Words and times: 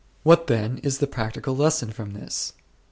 What 0.23 0.47
then 0.47 0.79
is 0.79 0.97
the 0.97 1.05
practical 1.05 1.55
lesson 1.55 1.91
from 1.91 2.13
this? 2.13 2.53